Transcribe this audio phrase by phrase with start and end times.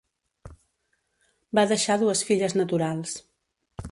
[1.59, 3.17] Va deixar dues filles naturals.